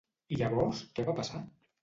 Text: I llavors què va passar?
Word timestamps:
I 0.35 0.39
llavors 0.39 0.81
què 0.99 1.07
va 1.11 1.15
passar? 1.21 1.45